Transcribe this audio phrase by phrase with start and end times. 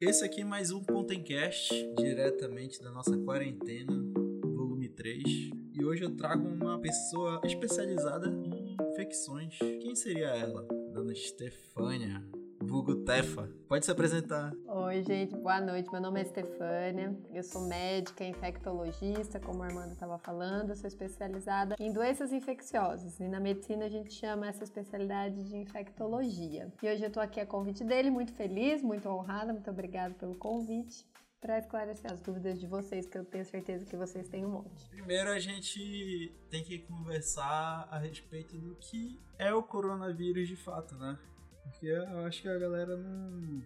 [0.00, 3.92] Esse aqui é mais um Contencast, diretamente da nossa quarentena,
[4.42, 5.22] volume 3.
[5.74, 9.58] E hoje eu trago uma pessoa especializada em infecções.
[9.58, 10.66] Quem seria ela?
[10.94, 12.24] Dona Stefânia.
[12.62, 13.50] Vulgo Tefa.
[13.68, 14.54] Pode se apresentar.
[14.82, 15.92] Oi, gente, boa noite.
[15.92, 20.88] Meu nome é Stefânia, eu sou médica infectologista, como a Armanda estava falando, eu sou
[20.88, 26.72] especializada em doenças infecciosas e na medicina a gente chama essa especialidade de infectologia.
[26.82, 30.34] E hoje eu estou aqui a convite dele, muito feliz, muito honrada, muito obrigada pelo
[30.34, 31.06] convite
[31.42, 34.88] para esclarecer as dúvidas de vocês, que eu tenho certeza que vocês têm um monte.
[34.88, 40.94] Primeiro a gente tem que conversar a respeito do que é o coronavírus de fato,
[40.96, 41.18] né?
[41.64, 43.62] Porque eu acho que a galera não.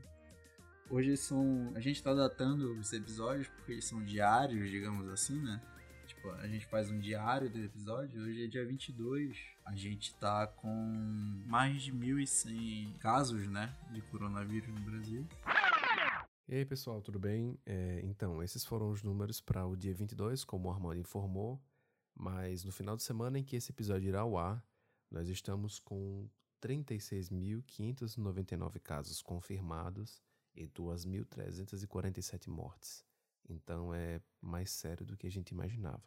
[0.90, 1.72] Hoje são.
[1.74, 5.58] A gente tá datando os episódios porque eles são diários, digamos assim, né?
[6.06, 8.22] Tipo, a gente faz um diário do episódio.
[8.22, 9.34] Hoje é dia 22.
[9.64, 10.68] A gente tá com
[11.46, 13.74] mais de 1.100 casos, né?
[13.90, 15.26] De coronavírus no Brasil.
[16.46, 17.58] E aí, pessoal, tudo bem?
[17.64, 21.58] É, então, esses foram os números para o dia 22, como o Armando informou.
[22.14, 24.62] Mas no final de semana em que esse episódio irá ao ar,
[25.10, 26.28] nós estamos com
[26.62, 30.22] 36.599 casos confirmados
[30.54, 33.04] e 2.347 mortes.
[33.48, 36.02] Então é mais sério do que a gente imaginava.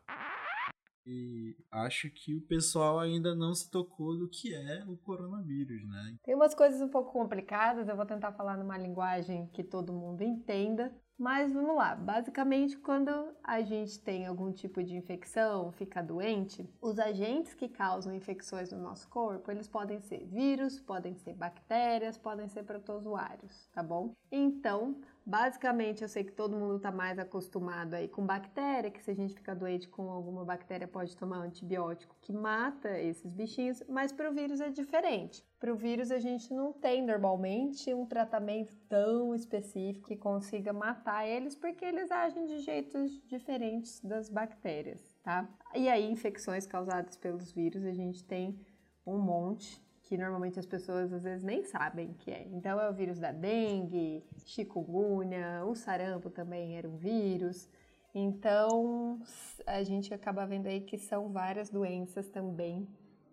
[1.07, 6.17] E acho que o pessoal ainda não se tocou do que é o coronavírus, né?
[6.21, 10.21] Tem umas coisas um pouco complicadas, eu vou tentar falar numa linguagem que todo mundo
[10.21, 10.93] entenda.
[11.17, 13.09] Mas vamos lá, basicamente quando
[13.43, 18.79] a gente tem algum tipo de infecção, fica doente, os agentes que causam infecções no
[18.79, 24.13] nosso corpo, eles podem ser vírus, podem ser bactérias, podem ser protozoários, tá bom?
[24.31, 29.11] Então, Basicamente, eu sei que todo mundo está mais acostumado aí com bactéria, que se
[29.11, 33.83] a gente ficar doente com alguma bactéria pode tomar um antibiótico que mata esses bichinhos,
[33.89, 35.45] mas para o vírus é diferente.
[35.59, 41.27] Para o vírus a gente não tem normalmente um tratamento tão específico que consiga matar
[41.27, 45.45] eles, porque eles agem de jeitos diferentes das bactérias, tá?
[45.75, 48.57] E aí, infecções causadas pelos vírus a gente tem
[49.05, 52.47] um monte que normalmente as pessoas às vezes nem sabem que é.
[52.47, 57.69] Então é o vírus da dengue, chikungunya, o sarampo também era um vírus.
[58.15, 59.19] Então
[59.65, 62.87] a gente acaba vendo aí que são várias doenças também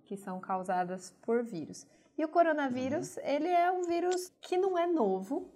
[0.05, 1.87] que são causadas por vírus.
[2.19, 3.23] E o coronavírus, uhum.
[3.25, 5.49] ele é um vírus que não é novo.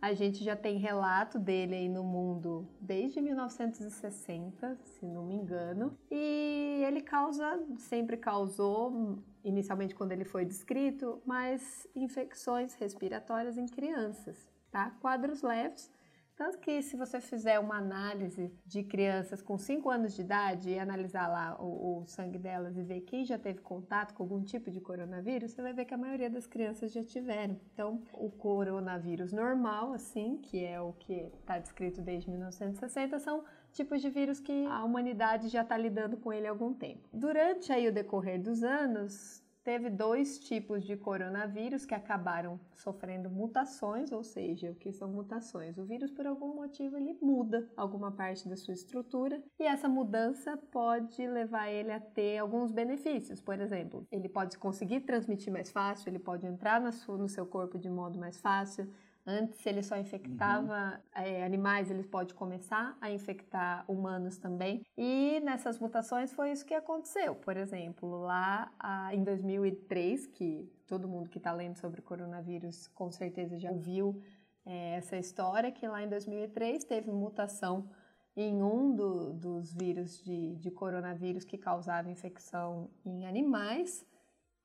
[0.00, 5.96] A gente já tem relato dele aí no mundo desde 1960, se não me engano.
[6.10, 14.48] E ele causa, sempre causou inicialmente quando ele foi descrito, mas infecções respiratórias em crianças,
[14.70, 14.90] tá?
[15.00, 15.90] Quadros leves,
[16.36, 20.78] tanto que se você fizer uma análise de crianças com 5 anos de idade e
[20.78, 24.70] analisar lá o, o, sangue delas e ver quem já teve contato com algum tipo
[24.70, 27.58] de coronavírus, você vai ver que a maioria das crianças já tiveram.
[27.72, 33.42] Então, o coronavírus normal, assim, que é o que está descrito desde 1960, são
[33.72, 37.08] tipos de vírus que a humanidade já está lidando com ele há algum tempo.
[37.12, 44.12] Durante aí o decorrer dos anos, teve dois tipos de coronavírus que acabaram sofrendo mutações,
[44.12, 45.76] ou seja, o que são mutações?
[45.76, 50.56] O vírus, por algum motivo, ele muda alguma parte da sua estrutura e essa mudança
[50.70, 53.40] pode levar ele a ter alguns benefícios.
[53.40, 57.90] Por exemplo, ele pode conseguir transmitir mais fácil, ele pode entrar no seu corpo de
[57.90, 58.88] modo mais fácil,
[59.26, 61.22] Antes ele só infectava uhum.
[61.22, 64.86] é, animais, ele pode começar a infectar humanos também.
[64.96, 67.34] E nessas mutações foi isso que aconteceu.
[67.34, 73.10] Por exemplo, lá a, em 2003, que todo mundo que está lendo sobre coronavírus com
[73.10, 74.22] certeza já ouviu
[74.64, 77.90] é, essa história, que lá em 2003 teve mutação
[78.36, 84.06] em um do, dos vírus de, de coronavírus que causava infecção em animais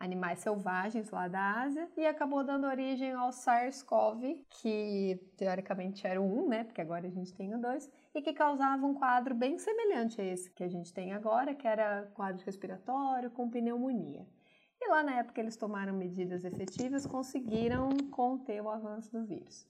[0.02, 6.46] animais selvagens lá da Ásia e acabou dando origem ao SARS-CoV, que teoricamente era o
[6.46, 6.64] 1, né?
[6.64, 10.24] Porque agora a gente tem o 2, e que causava um quadro bem semelhante a
[10.24, 14.28] esse que a gente tem agora, que era quadro respiratório com pneumonia.
[14.82, 19.68] E lá na época eles tomaram medidas efetivas, conseguiram conter o avanço do vírus.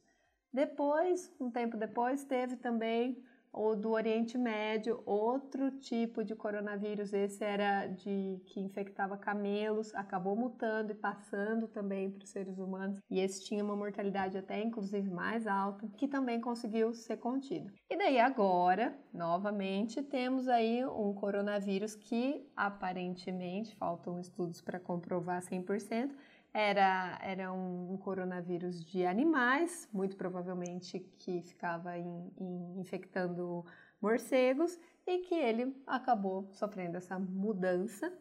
[0.54, 3.22] Depois, um tempo depois, teve também
[3.52, 10.36] ou do Oriente Médio, outro tipo de coronavírus, esse era de que infectava camelos, acabou
[10.36, 15.10] mutando e passando também para os seres humanos, e esse tinha uma mortalidade até inclusive
[15.10, 17.72] mais alta, que também conseguiu ser contido.
[17.90, 26.16] E daí agora, novamente, temos aí um coronavírus que aparentemente faltam estudos para comprovar 100%,
[26.54, 33.66] era, era um, um, coronavírus de animais, muito provavelmente que ficava in, in, infectando
[34.02, 38.12] morcegos e que ele acabou sofrendo essa mudança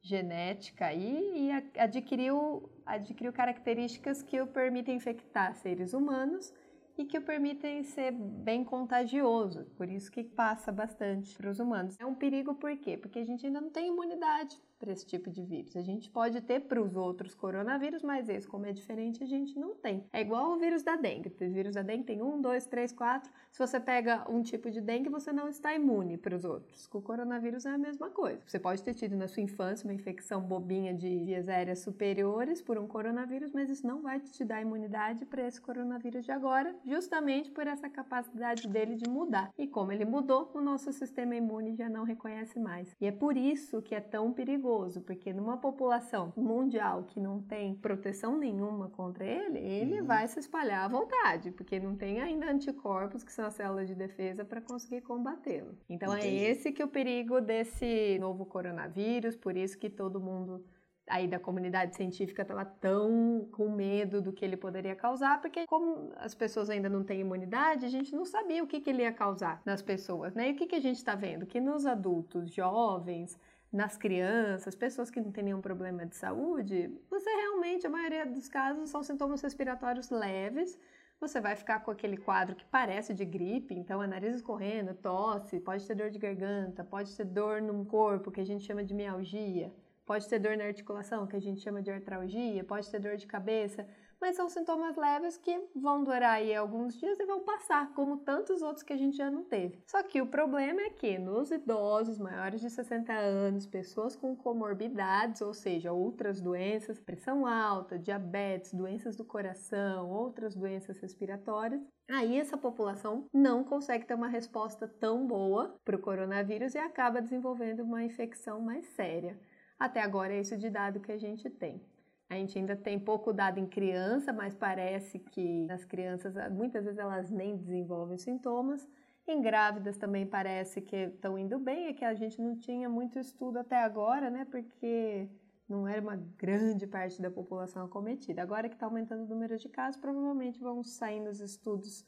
[0.00, 6.52] genética aí e adquiriu, adquiriu características que o permitem infectar seres humanos
[6.98, 11.96] e que o permitem ser bem contagioso, por isso que passa bastante para os humanos.
[11.98, 12.96] É um perigo por quê?
[12.96, 15.76] Porque a gente ainda não tem imunidade para esse tipo de vírus.
[15.76, 19.56] A gente pode ter para os outros coronavírus, mas esse, como é diferente, a gente
[19.56, 20.04] não tem.
[20.12, 21.28] É igual o vírus da dengue.
[21.28, 23.30] O vírus da dengue tem um, dois, três, quatro.
[23.52, 26.88] Se você pega um tipo de dengue, você não está imune para os outros.
[26.88, 28.42] Com o coronavírus é a mesma coisa.
[28.44, 32.76] Você pode ter tido na sua infância uma infecção bobinha de vias aéreas superiores por
[32.76, 37.52] um coronavírus, mas isso não vai te dar imunidade para esse coronavírus de agora, justamente
[37.52, 39.52] por essa capacidade dele de mudar.
[39.56, 42.96] E como ele mudou, o nosso sistema imune já não reconhece mais.
[43.00, 47.40] E é por isso que é tão perigoso perigoso, porque numa população mundial que não
[47.40, 50.06] tem proteção nenhuma contra ele, ele uhum.
[50.06, 53.94] vai se espalhar à vontade, porque não tem ainda anticorpos, que são as células de
[53.94, 55.76] defesa, para conseguir combatê-lo.
[55.88, 56.44] Então é Entendi.
[56.44, 60.64] é esse que é o perigo desse novo coronavírus, por isso que todo mundo
[61.08, 66.12] aí da comunidade científica estava tão com medo do que ele poderia causar, porque como
[66.16, 69.12] as pessoas ainda não têm imunidade, a gente não sabia o que, que ele ia
[69.12, 70.48] causar nas pessoas, né?
[70.48, 71.44] E o que, que a gente está vendo?
[71.44, 73.38] Que nos adultos jovens,
[73.72, 78.46] nas crianças, pessoas que não têm nenhum problema de saúde, você realmente, a maioria dos
[78.48, 80.78] casos, são sintomas respiratórios leves.
[81.18, 85.60] Você vai ficar com aquele quadro que parece de gripe, então é nariz escorrendo, tosse,
[85.60, 88.92] pode ter dor de garganta, pode ter dor no corpo, que a gente chama de
[88.92, 89.72] mialgia,
[90.04, 93.26] pode ter dor na articulação, que a gente chama de artralgia, pode ter dor de
[93.26, 93.86] cabeça
[94.22, 98.62] mas são sintomas leves que vão durar aí alguns dias e vão passar, como tantos
[98.62, 99.82] outros que a gente já não teve.
[99.84, 105.42] Só que o problema é que nos idosos maiores de 60 anos, pessoas com comorbidades,
[105.42, 112.58] ou seja, outras doenças, pressão alta, diabetes, doenças do coração, outras doenças respiratórias, Aí essa
[112.58, 118.02] população não consegue ter uma resposta tão boa para o coronavírus e acaba desenvolvendo uma
[118.02, 119.38] infecção mais séria.
[119.82, 121.82] Até agora é isso de dado que a gente tem.
[122.30, 127.00] A gente ainda tem pouco dado em criança, mas parece que nas crianças muitas vezes
[127.00, 128.88] elas nem desenvolvem sintomas.
[129.26, 133.18] Em grávidas também parece que estão indo bem, é que a gente não tinha muito
[133.18, 134.44] estudo até agora, né?
[134.44, 135.28] Porque
[135.68, 138.40] não era uma grande parte da população acometida.
[138.40, 142.06] Agora que está aumentando o número de casos, provavelmente vão sair nos estudos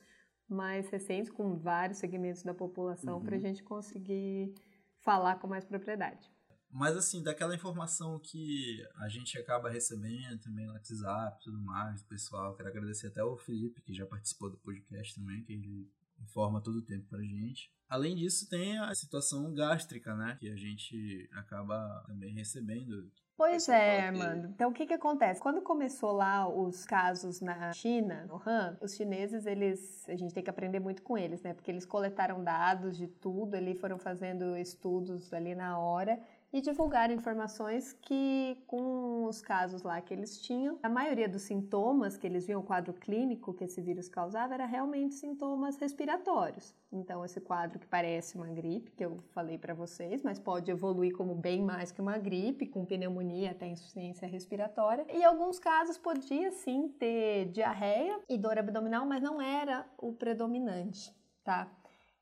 [0.48, 3.24] mais recentes com vários segmentos da população uhum.
[3.24, 4.54] para a gente conseguir
[5.00, 6.33] falar com mais propriedade.
[6.74, 12.02] Mas assim, daquela informação que a gente acaba recebendo também no WhatsApp e tudo mais,
[12.02, 15.88] do pessoal, quero agradecer até o Felipe, que já participou do podcast também, que ele
[16.20, 17.70] informa todo o tempo pra gente.
[17.88, 20.36] Além disso, tem a situação gástrica, né?
[20.40, 23.08] Que a gente acaba também recebendo.
[23.36, 24.48] Pois é, Armando.
[24.48, 25.40] Então, o que que acontece?
[25.40, 30.42] Quando começou lá os casos na China, no Han, os chineses, eles, a gente tem
[30.42, 31.52] que aprender muito com eles, né?
[31.54, 36.20] Porque eles coletaram dados de tudo, ali foram fazendo estudos ali na hora
[36.54, 42.16] e divulgar informações que, com os casos lá que eles tinham, a maioria dos sintomas
[42.16, 46.72] que eles viam, o quadro clínico que esse vírus causava, era realmente sintomas respiratórios.
[46.92, 51.12] Então, esse quadro que parece uma gripe, que eu falei para vocês, mas pode evoluir
[51.16, 55.04] como bem mais que uma gripe, com pneumonia até insuficiência respiratória.
[55.12, 60.12] E em alguns casos podia sim ter diarreia e dor abdominal, mas não era o
[60.12, 61.12] predominante,
[61.42, 61.68] tá?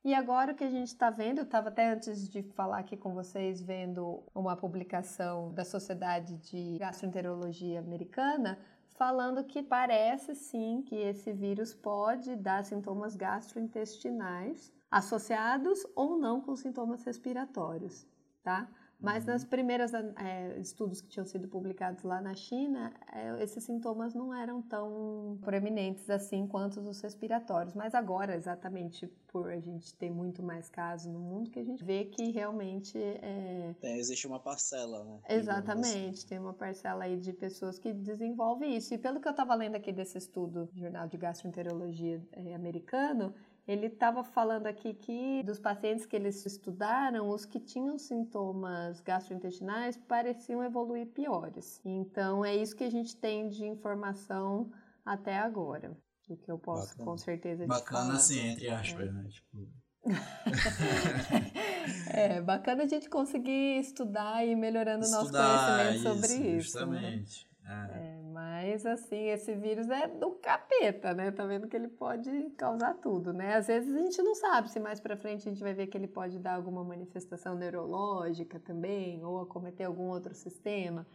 [0.04, 2.96] E agora o que a gente está vendo, eu estava até antes de falar aqui
[2.96, 8.58] com vocês, vendo uma publicação da Sociedade de Gastroenterologia Americana,
[8.96, 16.56] falando que parece sim que esse vírus pode dar sintomas gastrointestinais associados ou não com
[16.56, 18.04] sintomas respiratórios,
[18.42, 18.68] tá?
[19.02, 24.14] Mas nas primeiras é, estudos que tinham sido publicados lá na China, é, esses sintomas
[24.14, 27.74] não eram tão proeminentes assim quanto os respiratórios.
[27.74, 31.82] Mas agora, exatamente por a gente ter muito mais casos no mundo, que a gente
[31.82, 33.74] vê que realmente é...
[33.82, 35.18] é existe uma parcela, né?
[35.28, 36.28] Exatamente, assim.
[36.28, 38.92] tem uma parcela aí de pessoas que desenvolvem isso.
[38.92, 43.34] E pelo que eu estava lendo aqui desse estudo, Jornal de Gastroenterologia é, americano,
[43.66, 49.96] ele estava falando aqui que dos pacientes que eles estudaram, os que tinham sintomas gastrointestinais
[49.96, 51.80] pareciam evoluir piores.
[51.84, 54.70] Então é isso que a gente tem de informação
[55.04, 55.96] até agora.
[56.28, 57.04] O que eu posso Bacana.
[57.04, 58.14] com certeza Bacana falar.
[58.14, 59.12] assim, entre aspas, é.
[59.12, 59.28] né?
[59.28, 59.68] Tipo...
[62.10, 66.40] é bacana a gente conseguir estudar e ir melhorando o nosso conhecimento sobre isso.
[66.40, 66.60] Né?
[66.60, 67.44] Justamente.
[67.44, 67.51] Né?
[67.72, 67.96] É.
[67.96, 68.22] é.
[68.32, 71.30] mas assim, esse vírus é do capeta, né?
[71.30, 73.56] Tá vendo que ele pode causar tudo, né?
[73.56, 75.96] Às vezes a gente não sabe se mais para frente a gente vai ver que
[75.96, 81.06] ele pode dar alguma manifestação neurológica também, ou acometer algum outro sistema.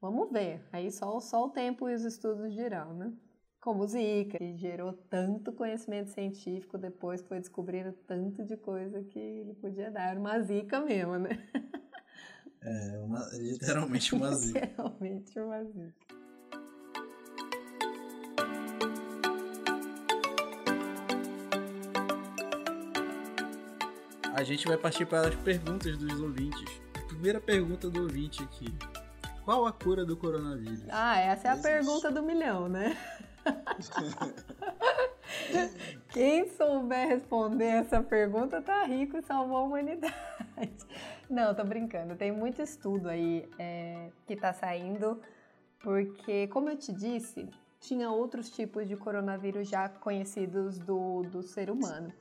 [0.00, 0.64] Vamos ver.
[0.72, 3.12] Aí só, só o tempo e os estudos dirão, né?
[3.60, 9.02] Como o Zika, que gerou tanto conhecimento científico depois que foi descobrindo tanto de coisa
[9.02, 10.10] que ele podia dar.
[10.10, 11.30] Era uma Zika mesmo, né?
[12.68, 14.60] É, uma, literalmente uma zica.
[14.68, 15.94] literalmente uma zica.
[24.34, 26.82] A gente vai partir para as perguntas dos ouvintes.
[27.08, 28.66] Primeira pergunta do ouvinte aqui.
[29.44, 30.84] Qual a cura do coronavírus?
[30.90, 32.94] Ah, essa é a pergunta do milhão, né?
[36.10, 40.14] Quem souber responder essa pergunta tá rico e salvou a humanidade.
[41.28, 42.16] Não, tô brincando.
[42.16, 45.20] Tem muito estudo aí é, que tá saindo,
[45.80, 47.48] porque, como eu te disse,
[47.80, 52.12] tinha outros tipos de coronavírus já conhecidos do, do ser humano.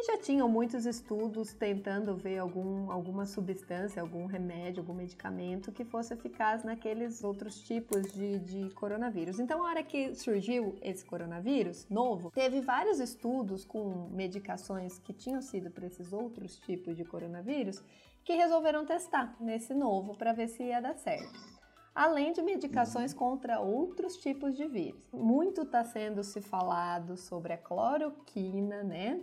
[0.00, 5.84] E já tinham muitos estudos tentando ver algum, alguma substância, algum remédio, algum medicamento que
[5.84, 9.40] fosse eficaz naqueles outros tipos de, de coronavírus.
[9.40, 15.42] Então, a hora que surgiu esse coronavírus novo, teve vários estudos com medicações que tinham
[15.42, 17.82] sido para esses outros tipos de coronavírus
[18.24, 21.58] que resolveram testar nesse novo para ver se ia dar certo
[21.92, 25.02] além de medicações contra outros tipos de vírus.
[25.12, 29.20] Muito está sendo se falado sobre a cloroquina, né?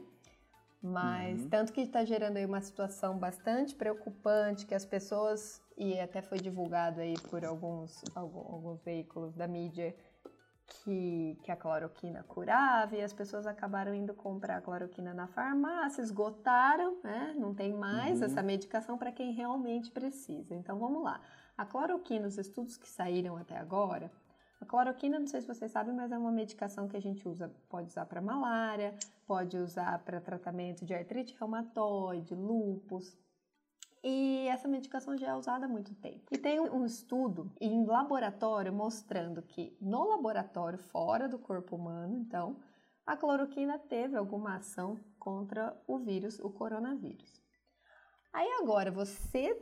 [0.85, 1.49] Mas uhum.
[1.49, 6.37] tanto que está gerando aí uma situação bastante preocupante que as pessoas e até foi
[6.37, 9.95] divulgado aí por alguns, alguns veículos da mídia
[10.67, 16.03] que, que a cloroquina curava e as pessoas acabaram indo comprar a cloroquina na farmácia,
[16.03, 17.35] esgotaram, né?
[17.35, 18.25] Não tem mais uhum.
[18.25, 20.53] essa medicação para quem realmente precisa.
[20.53, 21.19] Então vamos lá.
[21.57, 24.11] A cloroquina, os estudos que saíram até agora,
[24.65, 27.87] cloroquina, não sei se vocês sabem, mas é uma medicação que a gente usa, pode
[27.87, 28.95] usar para malária,
[29.25, 33.17] pode usar para tratamento de artrite reumatoide, lúpus.
[34.03, 36.25] E essa medicação já é usada há muito tempo.
[36.31, 42.59] E tem um estudo em laboratório mostrando que no laboratório, fora do corpo humano, então,
[43.05, 47.41] a cloroquina teve alguma ação contra o vírus, o coronavírus.
[48.31, 49.55] Aí agora, você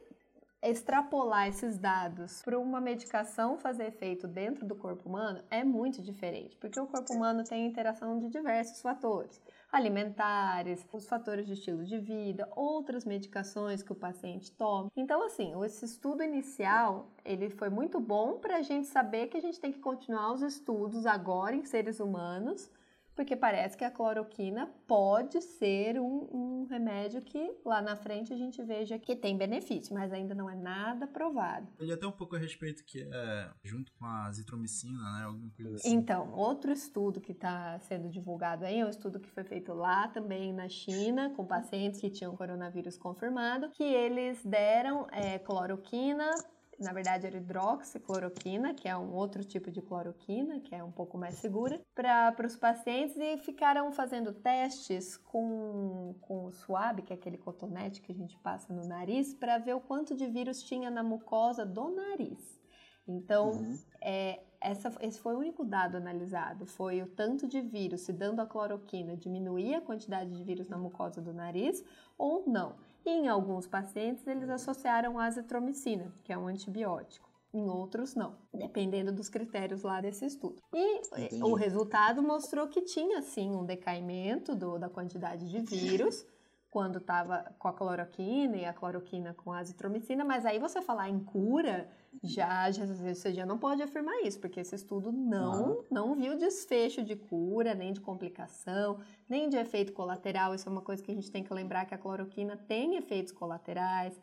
[0.64, 6.56] extrapolar esses dados para uma medicação fazer efeito dentro do corpo humano é muito diferente,
[6.58, 9.42] porque o corpo humano tem interação de diversos fatores
[9.74, 14.92] alimentares, os fatores de estilo de vida, outras medicações que o paciente toma.
[14.96, 19.42] Então, assim, esse estudo inicial ele foi muito bom para a gente saber que a
[19.42, 22.70] gente tem que continuar os estudos agora em seres humanos
[23.16, 28.38] porque parece que a cloroquina pode ser um, um, remédio que lá na frente a
[28.38, 31.68] gente veja que tem benefício, mas ainda não é nada provado.
[31.80, 35.26] Ele até um pouco a respeito que é junto com a azitromicina, né?
[35.26, 35.94] Alguma coisa assim.
[35.94, 40.08] Então, outro estudo que está sendo divulgado aí é um estudo que foi feito lá
[40.08, 46.34] também na China, com pacientes que tinham coronavírus confirmado, que eles deram é, cloroquina
[46.80, 51.18] na verdade era hidroxicloroquina, que é um outro tipo de cloroquina, que é um pouco
[51.18, 57.16] mais segura, para os pacientes e ficaram fazendo testes com, com o swab, que é
[57.16, 60.90] aquele cotonete que a gente passa no nariz, para ver o quanto de vírus tinha
[60.90, 62.62] na mucosa do nariz.
[63.08, 63.78] Então, uhum.
[64.02, 68.40] é, essa, esse foi o único dado analisado, foi o tanto de vírus, se dando
[68.40, 71.84] a cloroquina, diminuía a quantidade de vírus na mucosa do nariz
[72.18, 72.76] ou não.
[73.06, 77.30] Em alguns pacientes eles associaram a azitromicina, que é um antibiótico.
[77.54, 80.60] Em outros, não, dependendo dos critérios lá desse estudo.
[80.74, 81.44] E Entendi.
[81.44, 86.26] o resultado mostrou que tinha, sim, um decaimento do, da quantidade de vírus,
[86.74, 91.08] quando estava com a cloroquina e a cloroquina com a azitromicina, mas aí você falar
[91.08, 91.88] em cura,
[92.24, 97.04] já, já você já não pode afirmar isso, porque esse estudo não, não viu desfecho
[97.04, 99.00] de cura, nem de complicação,
[99.30, 100.56] nem de efeito colateral.
[100.56, 103.32] Isso é uma coisa que a gente tem que lembrar que a cloroquina tem efeitos
[103.32, 104.20] colaterais.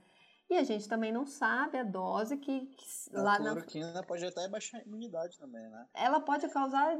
[0.50, 3.50] E a gente também não sabe a dose que, que a lá na.
[3.50, 5.86] A cloroquina pode até baixar a imunidade também, né?
[5.94, 6.96] Ela pode causar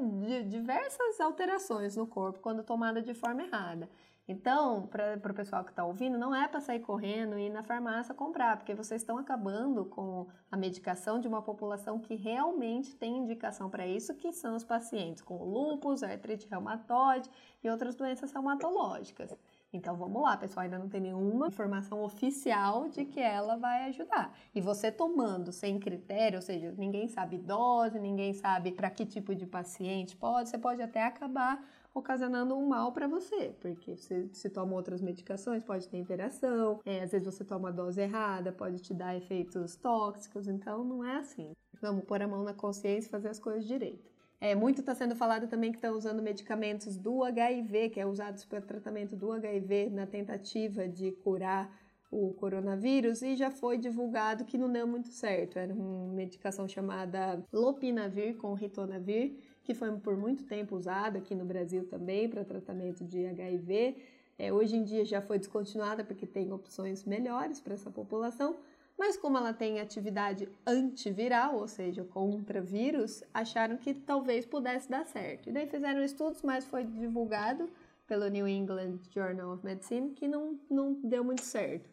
[0.47, 3.91] diversas alterações no corpo quando tomada de forma errada.
[4.31, 7.65] Então, para o pessoal que está ouvindo, não é para sair correndo e ir na
[7.65, 13.19] farmácia comprar, porque vocês estão acabando com a medicação de uma população que realmente tem
[13.19, 17.29] indicação para isso, que são os pacientes com lúpus, artrite reumatoide
[17.61, 19.37] e outras doenças reumatológicas.
[19.73, 24.33] Então vamos lá, pessoal, ainda não tem nenhuma informação oficial de que ela vai ajudar.
[24.55, 29.35] E você tomando sem critério, ou seja, ninguém sabe dose, ninguém sabe para que tipo
[29.35, 31.61] de paciente pode, você pode até acabar
[31.95, 37.03] ocasionando um mal para você, porque você se toma outras medicações, pode ter interação, é,
[37.03, 41.17] às vezes você toma a dose errada, pode te dar efeitos tóxicos, então não é
[41.17, 41.53] assim.
[41.81, 44.11] Vamos pôr a mão na consciência e fazer as coisas direito.
[44.41, 48.45] É, muito está sendo falado também que estão usando medicamentos do HIV, que é usados
[48.45, 51.71] para tratamento do HIV na tentativa de curar
[52.11, 55.59] o coronavírus e já foi divulgado que não deu muito certo.
[55.59, 59.37] Era uma medicação chamada Lopinavir com Ritonavir,
[59.71, 63.97] que foi por muito tempo usada aqui no Brasil também para tratamento de HIV.
[64.37, 68.57] É, hoje em dia já foi descontinuada porque tem opções melhores para essa população,
[68.99, 75.07] mas como ela tem atividade antiviral, ou seja, contra vírus, acharam que talvez pudesse dar
[75.07, 75.49] certo.
[75.49, 77.71] E daí fizeram estudos, mas foi divulgado
[78.09, 81.89] pelo New England Journal of Medicine que não, não deu muito certo.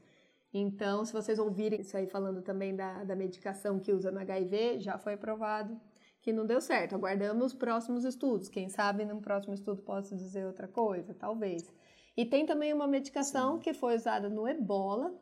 [0.52, 4.80] Então, se vocês ouvirem isso aí falando também da, da medicação que usa no HIV,
[4.80, 5.80] já foi provado
[6.22, 6.96] que não deu certo.
[6.96, 8.50] Aguardamos próximos estudos.
[8.50, 11.72] Quem sabe no próximo estudo posso dizer outra coisa, talvez.
[12.16, 13.60] E tem também uma medicação Sim.
[13.60, 15.14] que foi usada no ebola,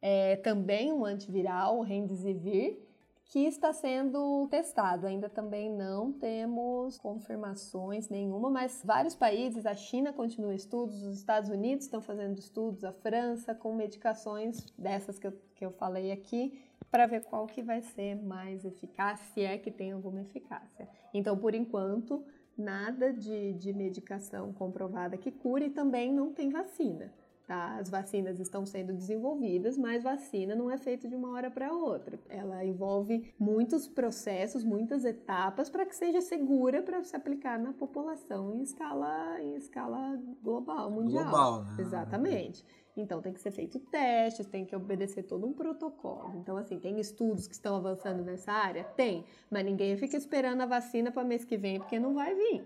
[0.00, 2.78] é, também um antiviral, o Remdesivir,
[3.26, 5.06] que está sendo testado.
[5.06, 11.48] Ainda também não temos confirmações nenhuma, mas vários países, a China continua estudos, os Estados
[11.48, 16.62] Unidos estão fazendo estudos, a França com medicações dessas que eu, que eu falei aqui,
[16.94, 20.88] para ver qual que vai ser mais eficaz, se é que tem alguma eficácia.
[21.12, 22.24] Então, por enquanto,
[22.56, 27.12] nada de, de medicação comprovada que cure e também não tem vacina.
[27.46, 27.76] Tá?
[27.76, 32.18] As vacinas estão sendo desenvolvidas, mas vacina não é feita de uma hora para outra.
[32.26, 38.54] Ela envolve muitos processos, muitas etapas para que seja segura para se aplicar na população
[38.54, 41.24] em escala, em escala global, mundial.
[41.24, 41.76] Global, né?
[41.80, 42.64] Exatamente.
[42.96, 46.32] Então tem que ser feito testes, tem que obedecer todo um protocolo.
[46.36, 48.84] Então, assim, tem estudos que estão avançando nessa área?
[48.84, 52.64] Tem, mas ninguém fica esperando a vacina para mês que vem, porque não vai vir.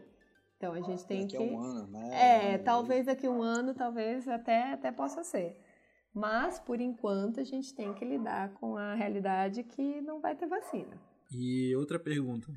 [0.59, 1.43] Então a gente tem daqui que.
[1.43, 2.55] A um ano, né?
[2.55, 5.57] É, talvez daqui a um ano, talvez até, até possa ser.
[6.13, 10.49] Mas, por enquanto, a gente tem que lidar com a realidade que não vai ter
[10.49, 11.01] vacina.
[11.31, 12.49] E outra pergunta.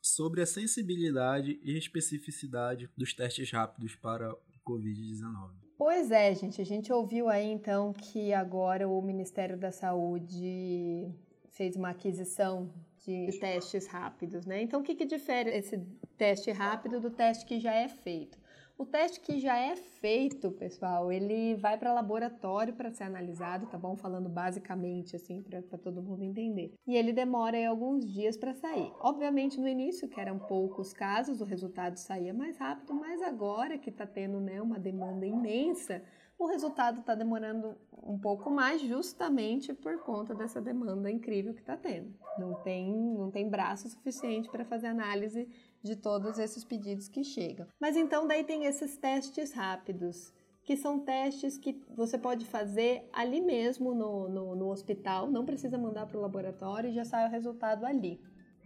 [0.00, 5.50] Sobre a sensibilidade e especificidade dos testes rápidos para o Covid-19.
[5.76, 6.62] Pois é, gente.
[6.62, 11.12] A gente ouviu aí então que agora o Ministério da Saúde
[11.50, 12.72] fez uma aquisição
[13.08, 14.62] de testes rápidos, né?
[14.62, 15.78] Então, o que, que difere esse
[16.18, 18.38] teste rápido do teste que já é feito?
[18.76, 23.76] O teste que já é feito, pessoal, ele vai para laboratório para ser analisado, tá
[23.76, 23.96] bom?
[23.96, 26.74] Falando basicamente assim para todo mundo entender.
[26.86, 28.92] E ele demora aí alguns dias para sair.
[29.00, 33.90] Obviamente no início, que eram poucos casos, o resultado saía mais rápido, mas agora que
[33.90, 36.00] está tendo né, uma demanda imensa,
[36.38, 41.76] o resultado está demorando um pouco mais justamente por conta dessa demanda incrível que está
[41.76, 42.14] tendo.
[42.38, 45.48] Não tem, não tem braço suficiente para fazer análise
[45.82, 47.66] de todos esses pedidos que chegam.
[47.80, 53.40] Mas então daí tem esses testes rápidos, que são testes que você pode fazer ali
[53.40, 57.30] mesmo no, no, no hospital, não precisa mandar para o laboratório e já sai o
[57.30, 58.20] resultado ali,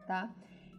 [0.07, 0.35] tá?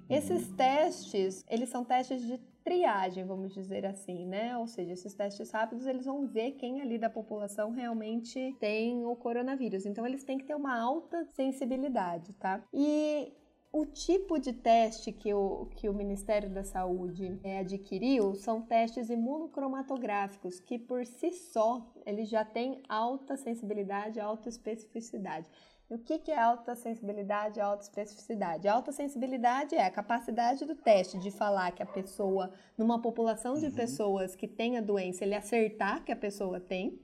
[0.10, 4.58] Esses testes, eles são testes de triagem, vamos dizer assim, né?
[4.58, 9.16] Ou seja, esses testes rápidos, eles vão ver quem ali da população realmente tem o
[9.16, 9.86] coronavírus.
[9.86, 12.64] Então, eles têm que ter uma alta sensibilidade, tá?
[12.74, 13.34] E
[13.74, 19.10] o tipo de teste que o, que o Ministério da Saúde é, adquiriu são testes
[19.10, 25.50] imunocromatográficos, que por si só eles já têm alta sensibilidade, alta especificidade.
[25.90, 28.68] E o que, que é alta sensibilidade e alta especificidade?
[28.68, 33.56] A alta sensibilidade é a capacidade do teste de falar que a pessoa, numa população
[33.56, 33.72] de uhum.
[33.74, 37.00] pessoas que tem a doença, ele acertar que a pessoa tem.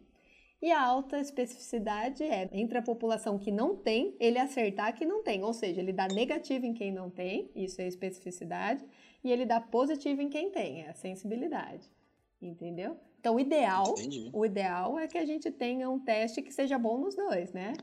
[0.62, 5.24] E a alta especificidade é entre a população que não tem, ele acertar que não
[5.24, 5.44] tem.
[5.44, 8.84] Ou seja, ele dá negativo em quem não tem, isso é especificidade,
[9.24, 11.90] e ele dá positivo em quem tem, é a sensibilidade.
[12.42, 12.98] Entendeu?
[13.20, 13.96] Então, o ideal,
[14.32, 17.74] o ideal é que a gente tenha um teste que seja bom nos dois, né?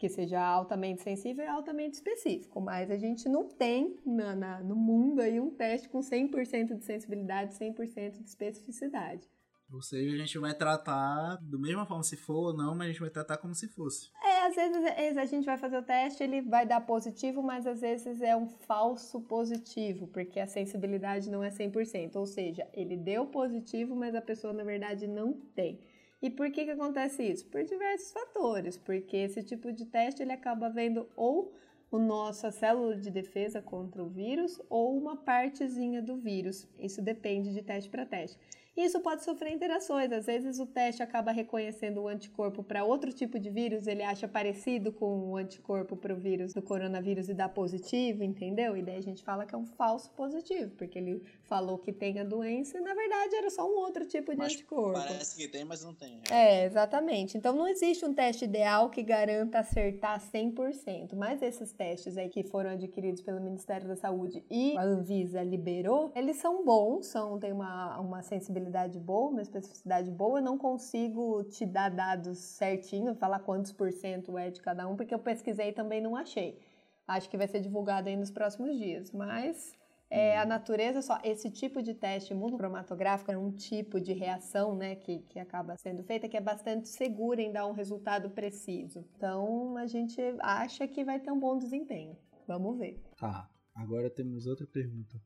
[0.00, 4.74] Que seja altamente sensível e altamente específico, mas a gente não tem na, na, no
[4.74, 9.28] mundo aí um teste com 100% de sensibilidade, 100% de especificidade.
[9.70, 12.90] Ou seja, a gente vai tratar da mesma forma se for ou não, mas a
[12.92, 14.10] gente vai tratar como se fosse.
[14.24, 17.82] É, às vezes a gente vai fazer o teste, ele vai dar positivo, mas às
[17.82, 22.16] vezes é um falso positivo, porque a sensibilidade não é 100%.
[22.16, 25.78] Ou seja, ele deu positivo, mas a pessoa na verdade não tem.
[26.22, 27.46] E por que, que acontece isso?
[27.46, 31.54] Por diversos fatores, porque esse tipo de teste ele acaba vendo ou
[31.90, 36.68] o nossa célula de defesa contra o vírus ou uma partezinha do vírus.
[36.78, 38.38] Isso depende de teste para teste.
[38.76, 40.12] Isso pode sofrer interações.
[40.12, 44.28] Às vezes o teste acaba reconhecendo o anticorpo para outro tipo de vírus, ele acha
[44.28, 48.76] parecido com o anticorpo para o vírus do coronavírus e dá positivo, entendeu?
[48.76, 52.20] E daí a gente fala que é um falso positivo, porque ele falou que tem
[52.20, 55.00] a doença e na verdade era só um outro tipo de mas anticorpo.
[55.00, 56.20] Parece que tem, mas não tem.
[56.30, 57.36] É, exatamente.
[57.36, 62.44] Então não existe um teste ideal que garanta acertar 100%, mas esses testes aí que
[62.44, 67.52] foram adquiridos pelo Ministério da Saúde e a Anvisa liberou, eles são bons, são tem
[67.52, 68.59] uma, uma sensibilidade
[68.98, 70.38] boa, uma especificidade boa.
[70.38, 74.96] Eu não consigo te dar dados certinho, falar quantos por cento é de cada um,
[74.96, 76.60] porque eu pesquisei e também não achei.
[77.06, 79.72] Acho que vai ser divulgado aí nos próximos dias, mas
[80.10, 84.96] é, a natureza só esse tipo de teste imunocromatográfico é um tipo de reação né,
[84.96, 89.04] que, que acaba sendo feita que é bastante segura em dar um resultado preciso.
[89.16, 92.16] Então a gente acha que vai ter um bom desempenho.
[92.46, 93.00] Vamos ver.
[93.16, 95.20] Tá, agora temos outra pergunta.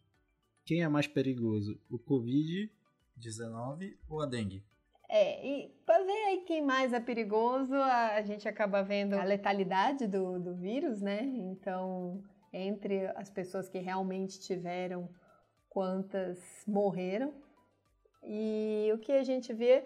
[0.67, 2.71] Quem é mais perigoso, o Covid
[3.17, 4.65] 19 ou a dengue?
[5.09, 9.25] É, e para ver aí quem mais é perigoso, a, a gente acaba vendo a
[9.25, 11.23] letalidade do, do vírus, né?
[11.23, 12.23] Então,
[12.53, 15.09] entre as pessoas que realmente tiveram,
[15.69, 17.35] quantas morreram.
[18.23, 19.85] E o que a gente vê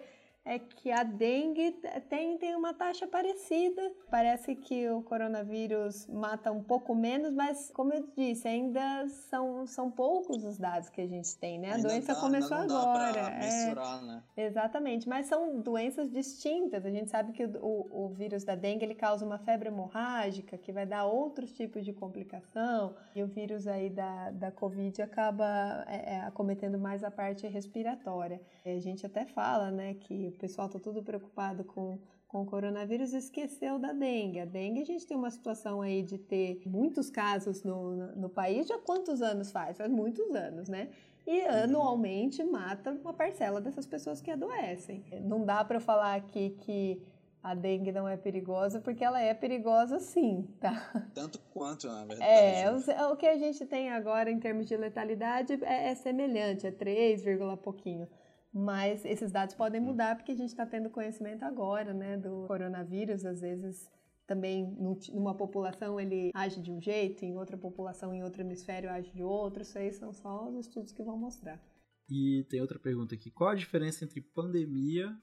[0.49, 1.71] é que a dengue
[2.09, 3.81] tem, tem uma taxa parecida.
[4.09, 9.91] Parece que o coronavírus mata um pouco menos, mas, como eu disse, ainda são, são
[9.91, 11.71] poucos os dados que a gente tem, né?
[11.71, 13.11] A Ainda doença dá- começou agora.
[13.11, 14.01] Dá pra é.
[14.05, 14.23] né?
[14.35, 16.85] Exatamente, mas são doenças distintas.
[16.85, 20.57] A gente sabe que o, o, o vírus da dengue ele causa uma febre hemorrágica,
[20.57, 25.85] que vai dar outros tipos de complicação, e o vírus aí da, da Covid acaba
[25.87, 28.41] é, é, acometendo mais a parte respiratória.
[28.69, 32.45] E a gente até fala, né, que o pessoal está tudo preocupado com com o
[32.45, 34.39] coronavírus e esqueceu da dengue.
[34.39, 38.29] A dengue, a gente tem uma situação aí de ter muitos casos no, no, no
[38.29, 38.67] país.
[38.67, 39.77] Já quantos anos faz?
[39.77, 40.89] Faz muitos anos, né?
[41.29, 45.05] e anualmente mata uma parcela dessas pessoas que adoecem.
[45.21, 46.99] Não dá para falar aqui que
[47.43, 50.91] a dengue não é perigosa, porque ela é perigosa sim, tá?
[51.13, 52.23] Tanto quanto, na verdade.
[52.31, 56.65] É, o, o que a gente tem agora em termos de letalidade é, é semelhante,
[56.65, 57.23] é 3,
[57.61, 58.07] pouquinho.
[58.51, 63.25] Mas esses dados podem mudar porque a gente está tendo conhecimento agora, né, do coronavírus.
[63.25, 63.89] Às vezes
[64.25, 64.75] também
[65.11, 69.23] numa população ele age de um jeito, em outra população, em outro hemisfério age de
[69.23, 69.61] outro.
[69.61, 71.61] Isso aí são só os estudos que vão mostrar.
[72.09, 75.15] E tem outra pergunta aqui: qual a diferença entre pandemia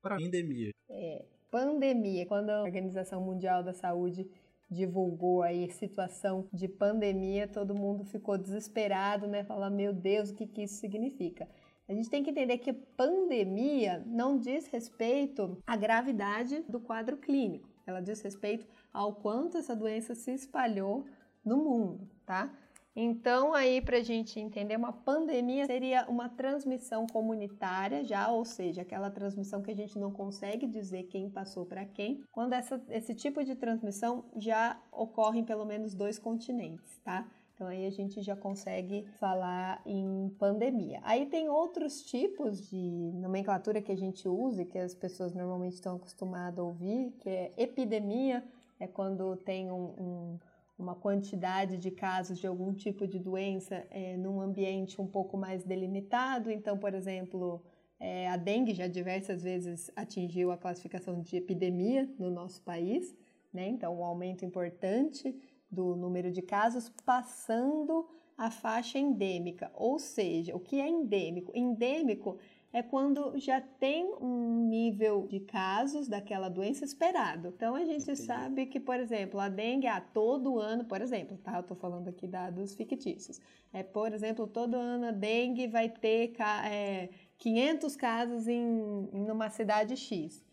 [0.00, 0.70] para endemia?
[0.88, 4.28] É, pandemia, quando a Organização Mundial da Saúde
[4.70, 9.42] divulgou aí situação de pandemia, todo mundo ficou desesperado, né?
[9.44, 11.48] Falar, meu Deus, o que, que isso significa?
[11.88, 17.68] A gente tem que entender que pandemia não diz respeito à gravidade do quadro clínico.
[17.86, 21.06] Ela diz respeito ao quanto essa doença se espalhou
[21.42, 22.52] no mundo, tá?
[23.00, 28.82] Então, aí, para a gente entender, uma pandemia seria uma transmissão comunitária, já, ou seja,
[28.82, 33.14] aquela transmissão que a gente não consegue dizer quem passou para quem, quando essa, esse
[33.14, 37.24] tipo de transmissão já ocorre em pelo menos dois continentes, tá?
[37.58, 41.00] Então aí a gente já consegue falar em pandemia.
[41.02, 45.96] Aí tem outros tipos de nomenclatura que a gente usa que as pessoas normalmente estão
[45.96, 48.44] acostumadas a ouvir, que é epidemia,
[48.78, 50.38] é quando tem um, um,
[50.78, 55.64] uma quantidade de casos de algum tipo de doença é, num ambiente um pouco mais
[55.64, 56.52] delimitado.
[56.52, 57.60] Então, por exemplo,
[57.98, 63.16] é, a dengue já diversas vezes atingiu a classificação de epidemia no nosso país,
[63.52, 63.66] né?
[63.66, 65.34] Então, um aumento importante
[65.70, 69.70] do número de casos passando a faixa endêmica.
[69.74, 71.50] Ou seja, o que é endêmico?
[71.54, 72.38] Endêmico
[72.72, 77.48] é quando já tem um nível de casos daquela doença esperado.
[77.48, 78.22] Então a gente Entendi.
[78.22, 81.56] sabe que, por exemplo, a dengue, ah, todo ano, por exemplo, tá?
[81.56, 83.40] Eu tô falando aqui dados fictícios.
[83.72, 86.34] É, por exemplo, todo ano a dengue vai ter
[86.66, 90.44] é, 500 casos em, em uma cidade X.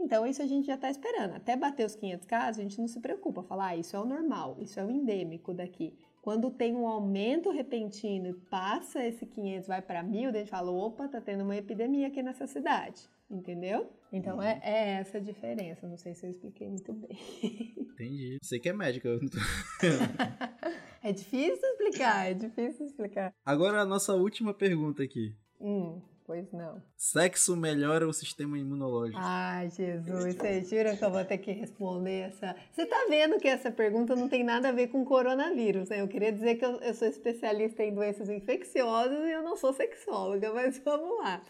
[0.00, 1.34] Então, isso a gente já está esperando.
[1.34, 3.42] Até bater os 500 casos, a gente não se preocupa.
[3.42, 5.94] Falar, ah, isso é o normal, isso é o endêmico daqui.
[6.20, 10.70] Quando tem um aumento repentino e passa esse 500, vai para 1.000, a gente fala,
[10.70, 13.02] opa, tá tendo uma epidemia aqui nessa cidade.
[13.30, 13.90] Entendeu?
[14.12, 15.86] Então, é, é essa a diferença.
[15.86, 17.18] Não sei se eu expliquei muito bem.
[17.92, 18.38] Entendi.
[18.42, 19.38] Você que é médica, eu não tô...
[21.02, 23.34] é difícil explicar, é difícil explicar.
[23.44, 25.34] Agora, a nossa última pergunta aqui.
[25.60, 26.00] Hum.
[26.26, 26.82] Pois não.
[26.96, 29.20] Sexo melhora o sistema imunológico.
[29.22, 32.56] Ai, Jesus, você jura que eu vou ter que responder essa?
[32.72, 36.00] Você tá vendo que essa pergunta não tem nada a ver com coronavírus, né?
[36.00, 39.74] Eu queria dizer que eu, eu sou especialista em doenças infecciosas e eu não sou
[39.74, 41.42] sexóloga, mas vamos lá.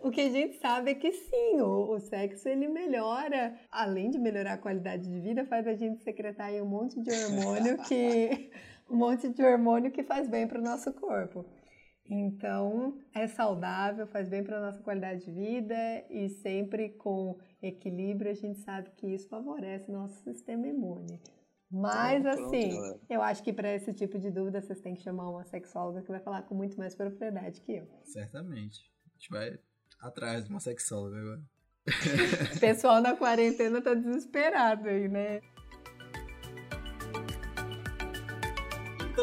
[0.00, 4.18] O que a gente sabe é que sim, o, o sexo ele melhora, além de
[4.18, 8.52] melhorar a qualidade de vida, faz a gente secretar aí um monte de hormônio que
[8.88, 11.44] um monte de hormônio que faz bem para o nosso corpo.
[12.14, 15.74] Então, é saudável, faz bem para a nossa qualidade de vida
[16.10, 21.18] e sempre com equilíbrio a gente sabe que isso favorece o nosso sistema imune.
[21.70, 25.00] Mas, então, assim, pronto, eu acho que para esse tipo de dúvida vocês têm que
[25.00, 27.88] chamar uma sexóloga que vai falar com muito mais propriedade que eu.
[28.04, 28.92] Certamente.
[29.06, 29.58] A gente vai
[29.98, 31.42] atrás de uma sexóloga agora.
[32.54, 35.40] o pessoal na quarentena tá desesperado aí, né?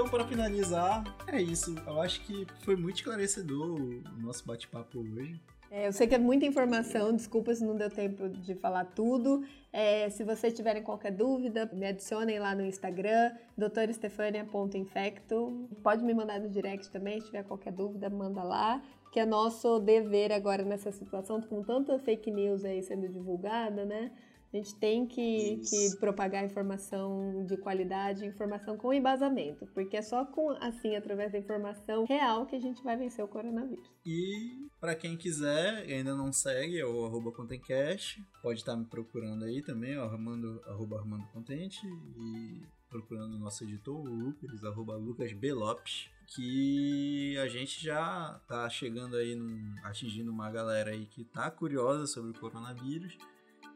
[0.09, 1.75] Para finalizar, é isso.
[1.85, 5.39] Eu acho que foi muito esclarecedor o nosso bate-papo hoje.
[5.69, 9.45] É, eu sei que é muita informação, desculpa se não deu tempo de falar tudo.
[9.71, 15.69] É, se vocês tiverem qualquer dúvida, me adicionem lá no Instagram, doutorestefania.infecto.
[15.83, 18.81] Pode me mandar no direct também, se tiver qualquer dúvida, manda lá.
[19.11, 24.09] Que é nosso dever agora nessa situação, com tanta fake news aí sendo divulgada, né?
[24.51, 30.25] A gente tem que, que propagar informação de qualidade, informação com embasamento, porque é só
[30.25, 33.87] com assim, através da informação real que a gente vai vencer o coronavírus.
[34.03, 38.85] E para quem quiser e ainda não segue, é o arroba Contencast, pode estar me
[38.85, 41.79] procurando aí também, ó, Armando, arroba Armando Contente,
[42.17, 45.53] e procurando o nosso editor, o Lucas, arroba Lucas B.
[45.53, 51.51] Lopes, que a gente já tá chegando aí, num, atingindo uma galera aí que tá
[51.51, 53.15] curiosa sobre o coronavírus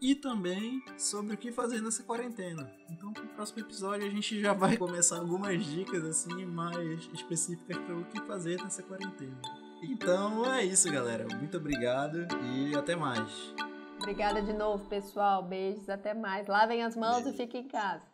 [0.03, 2.69] e também sobre o que fazer nessa quarentena.
[2.91, 7.95] Então, no próximo episódio a gente já vai começar algumas dicas assim mais específicas para
[7.95, 9.41] o que fazer nessa quarentena.
[9.81, 11.25] Então é isso, galera.
[11.37, 13.53] Muito obrigado e até mais.
[13.97, 15.41] Obrigada de novo, pessoal.
[15.41, 16.47] Beijos, até mais.
[16.47, 17.29] Lavem as mãos Beijo.
[17.29, 18.12] e fiquem em casa.